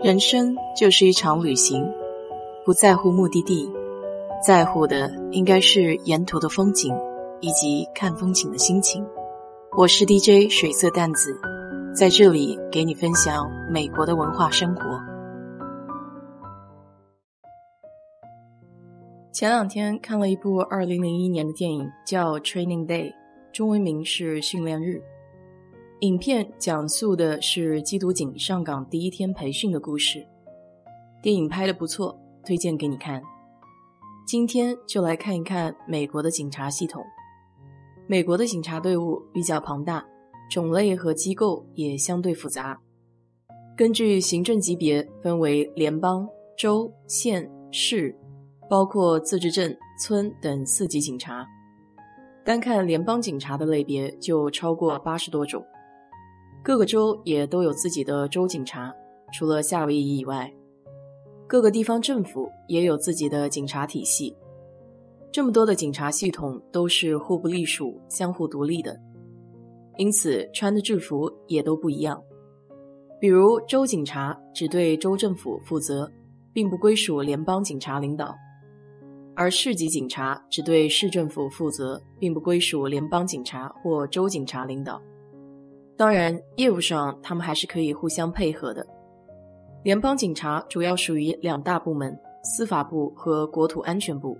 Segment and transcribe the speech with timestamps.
[0.00, 1.84] 人生就是一场旅行，
[2.64, 3.68] 不在乎目的地，
[4.46, 6.94] 在乎的应该是沿途的风景
[7.40, 9.04] 以及看风景的心情。
[9.76, 11.36] 我是 DJ 水色淡子，
[11.92, 14.82] 在这里给你分享美国的文化生活。
[19.32, 23.10] 前两天看了一部二零零一年的电影，叫《Training Day》，
[23.52, 24.96] 中文名是《训练日》。
[26.00, 30.24] 影片讲述的是缉毒警上岗第一天培训的故事。
[31.20, 32.16] 电影拍的不错，
[32.46, 33.20] 推荐给你看。
[34.24, 37.02] 今天就来看一看美国的警察系统。
[38.06, 40.06] 美国的警察队伍比较庞大，
[40.48, 42.78] 种类和机构也相对复杂。
[43.76, 48.16] 根据行政级别分为联邦、州、县、市，
[48.70, 51.44] 包括自治镇、村等四级警察。
[52.44, 55.60] 单看联邦警察的类别就超过八十多种。
[56.62, 58.94] 各个州也都有自己的州警察，
[59.32, 60.52] 除了夏威夷以外，
[61.46, 64.36] 各个地方政府也有自己的警察体系。
[65.32, 68.98] 这么多的警察系统都是互不隶属、相互独立的，
[69.96, 72.22] 因此穿的制服也都不一样。
[73.20, 76.10] 比如州警察只对州政府负责，
[76.52, 78.34] 并不归属联邦警察领导；
[79.34, 85.00] 而市级警察只对市政府负责，并不归属联邦警察或州警察领导。
[85.98, 88.86] 当然，业务上他们还是可以互相配合的。
[89.82, 94.38] 联邦警察主要属于两大部门：司法部和国土安全部。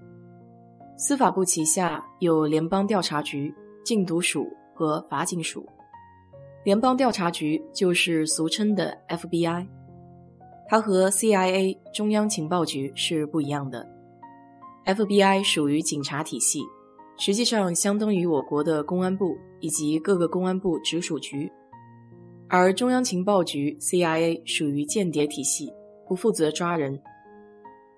[0.96, 3.52] 司法部旗下有联邦调查局、
[3.84, 5.66] 禁毒署和法警署。
[6.64, 9.66] 联邦调查局就是俗称的 FBI，
[10.68, 13.84] 它和 CIA 中央情报局是不一样的。
[14.86, 16.60] FBI 属于警察体系。
[17.18, 21.50] 实际上相当于我国的公安部以及各个公安部直属局，
[22.48, 25.72] 而中央情报局 （CIA） 属于间谍体系，
[26.06, 26.98] 不负责抓人。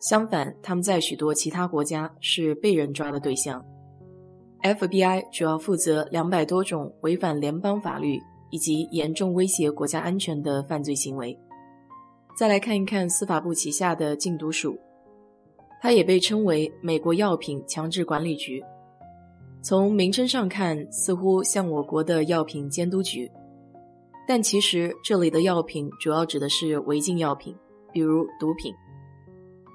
[0.01, 3.63] 相反，他们在许多其他国家是被人抓的对象。
[4.63, 8.19] FBI 主要负责两百多种违反联邦法律
[8.51, 11.39] 以及严重威胁国家安全的犯罪行为。
[12.39, 14.79] 再来看一看司法部旗下的禁毒署，
[15.83, 18.65] 它也被称为美国药品强制管理局。
[19.63, 23.31] 从名称上看，似乎像我国的药品监督局，
[24.27, 27.55] 但其实这里的药品主要指的是违禁药品，
[27.93, 28.75] 比如毒品，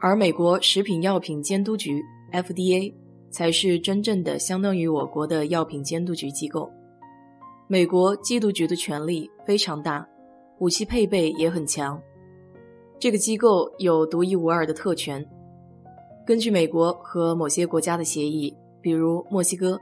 [0.02, 2.92] 而美国食品药品监督局 （FDA）
[3.30, 6.68] 才是真正的相当于我国的药品监督局机构。
[7.68, 10.08] 美国缉毒局的权力非常大，
[10.58, 12.02] 武器配备也很强，
[13.00, 15.24] 这个机构有独一无二的特权。
[16.26, 18.52] 根据美国和某些国家的协议。
[18.86, 19.82] 比如墨西哥，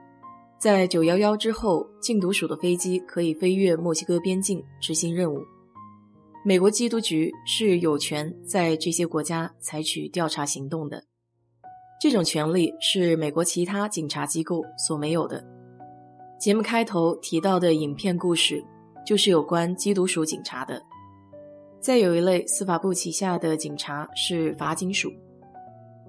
[0.57, 5.43] 在九幺幺之后，禁毒署的飞机可以飞越墨西哥边境执行任务。
[6.45, 11.03] 美国缉毒局是有权在这些国家采取调查行动的，
[11.99, 15.43] 这种权利是美国其他警察机构所没有的。
[16.39, 18.63] 节目开头提到的影片故事，
[19.05, 20.81] 就是有关缉毒署警察的。
[21.81, 25.11] 再有一类司法部旗下的警察是法警署，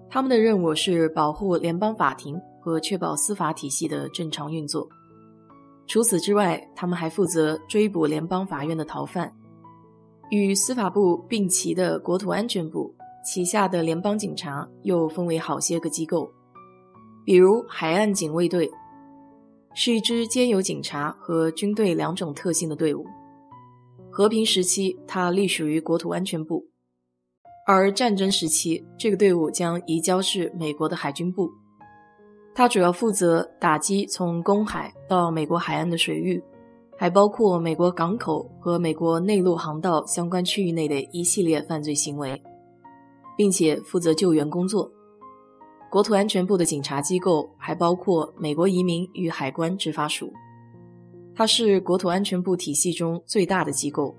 [0.09, 2.41] 他们的任务是保护联邦法庭。
[2.65, 4.89] 和确保司法体系的正常运作。
[5.87, 9.31] 除此之外，他们还负责追捕联邦法院的逃犯。
[10.31, 16.27] 与司法部并齐的国土安全部旗下的联邦警察又分为好些个机构，
[17.23, 18.71] 比如海岸警卫队，
[19.75, 23.05] 是一支兼有警察和军队两种特性的队伍。
[24.11, 26.65] 和平时期，它隶属于国土安全部；
[27.67, 31.51] 而战争时期，这个队伍将移交至美国的海军部。
[32.54, 36.41] 它主要负责打击从公海到美国海岸的水域，
[36.97, 42.41] 还包括美国港口和美国内陆航道相关区域内的一系列犯罪行为，
[43.37, 44.88] 并且负责救援工作。
[45.91, 50.32] 国土安全部的警察机构还包括美国移民与海关执法署，
[51.34, 54.15] 它是国土安全部体系中最大的机构，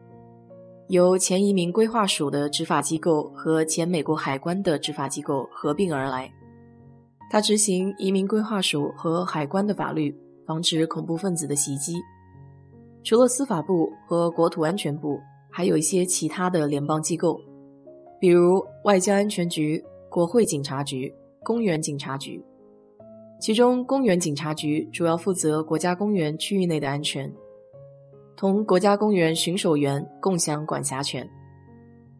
[0.89, 6.29] 由前移民规划署的执法机构和前美国海关的执法机构合并而来。
[7.29, 11.95] 他执行移民规划署和海关的法律，防止恐怖分子的袭击。
[13.03, 15.19] 除了司法部和国土安全部，
[15.51, 17.39] 还有一些其他的联邦机构，
[18.19, 21.13] 比如外交安全局、国会警察局、
[21.43, 22.43] 公园警察局。
[23.39, 27.31] 其中，公园警察局主要负责国家公园区域内的安全，
[28.37, 31.29] 同国家公园巡守员共享管辖权。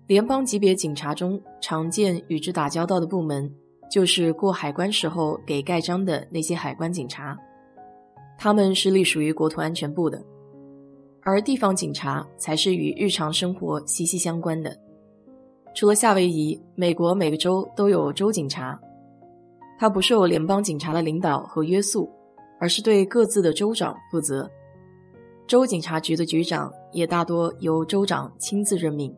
[0.07, 3.52] 联邦级别警察中常见与之打交道的部门。
[3.89, 7.37] 就是过海关时候给盖章的那些海关警察，
[8.37, 10.21] 他们是隶属于国土安全部的，
[11.21, 14.75] 而地方警察才是与日常生活息息相关的。
[15.73, 18.79] 除了夏威夷，美国每个州都有州警察，
[19.77, 22.09] 他不受联邦警察的领导和约束，
[22.59, 24.49] 而是对各自的州长负责。
[25.47, 29.15] 州警察局的局长也大多由州长亲自任命，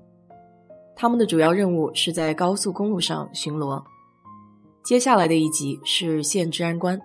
[0.95, 3.81] 他们的主要任务是在高速公路上巡逻。
[4.87, 6.97] 接下来的一集是县治安官，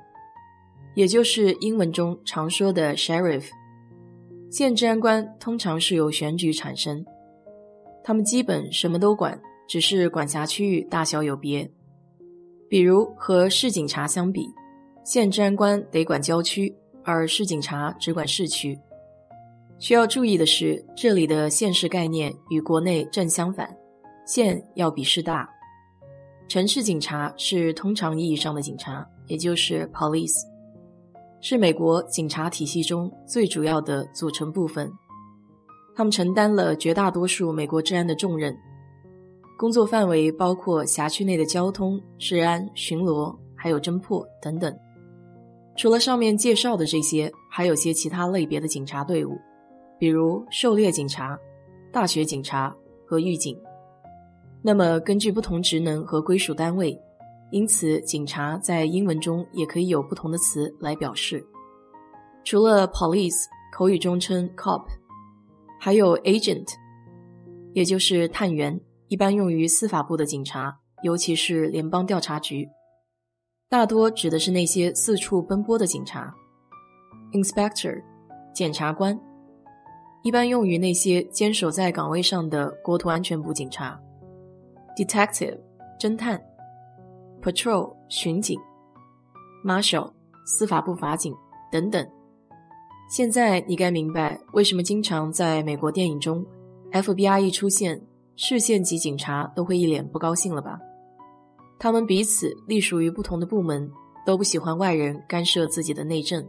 [0.94, 3.46] 也就是英文中常说的 sheriff。
[4.52, 7.04] 县治安官通常是由选举产生，
[8.04, 9.36] 他们基本什么都管，
[9.66, 11.68] 只是管辖区域大小有别。
[12.68, 14.46] 比如和市警察相比，
[15.04, 18.78] 县治安官得管郊区，而市警察只管市区。
[19.80, 23.76] 需要注意的是，这里的县市概念与国内正相反，
[24.24, 25.51] 县要比市大。
[26.48, 30.36] 城市警察是通常意义上的警察，也就是 police，
[31.40, 34.90] 是美国警察体系中最主要的组成部分。
[35.94, 38.54] 他们承担了绝大多数美国治安的重任，
[39.58, 44.74] 工作范围包括辖区内的交通、治安、巡逻，还有侦破等等。
[45.76, 49.38] 除了上面介绍的这些，还有些其他类别的警察队伍。
[49.98, 51.38] 比如狩猎警察、
[51.92, 52.74] 大学警察
[53.06, 53.56] 和狱警。
[54.64, 56.96] 那么，根据不同职能和归属单位，
[57.50, 61.44] 因此警察在英文中也可以有不同的词来表示。
[62.44, 63.44] 除了 police，
[63.76, 64.84] 口语中称 cop，
[65.80, 66.68] 还有 agent，
[67.72, 72.68] 也就是探员，一般用于司法部的警察，尤其是联邦调查局，
[73.68, 76.32] 大多指的是那些四处奔波的警察。
[77.32, 78.00] inspector，
[78.54, 79.18] 检察官。
[80.22, 84.00] 一般用于那些坚守在岗位上的国土安全部警察
[84.96, 85.58] ，detective
[85.98, 86.40] 侦探
[87.42, 88.58] ，patrol 巡警
[89.64, 90.10] ，marshal
[90.44, 91.34] 司法部法警
[91.70, 92.06] 等等。
[93.10, 96.44] 现在你该明白为什么经常在美国电影中
[96.92, 98.00] ，FBI 一出现，
[98.36, 100.78] 市县级警察都会一脸不高兴了吧？
[101.78, 103.90] 他们彼此隶属于不同的部门，
[104.24, 106.46] 都不喜欢外人干涉自己的内政。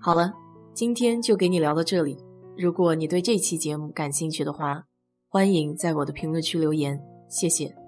[0.00, 0.34] 好了，
[0.74, 2.18] 今天就给你聊到这里。
[2.58, 4.84] 如果你对这期节目感兴趣的话，
[5.28, 7.00] 欢迎在我的评论区留言，
[7.34, 7.83] 谢谢。